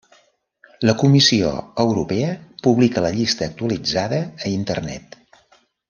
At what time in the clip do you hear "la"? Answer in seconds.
0.89-0.95, 3.07-3.13